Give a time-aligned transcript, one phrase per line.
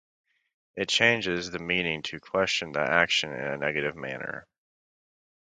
[0.75, 4.47] It changes the meaning to question the action in a negative manner.